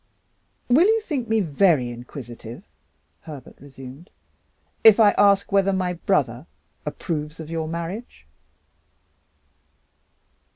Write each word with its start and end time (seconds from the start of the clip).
"Will 0.67 0.87
you 0.87 0.99
think 0.99 1.27
me 1.29 1.41
very 1.41 1.91
inquisitive," 1.91 2.63
Herbert 3.21 3.57
resumed, 3.59 4.09
"if 4.83 4.99
I 4.99 5.11
ask 5.11 5.51
whether 5.51 5.71
my 5.73 5.93
brother 5.93 6.47
approves 6.87 7.39
of 7.39 7.51
your 7.51 7.67
marriage?" 7.67 8.25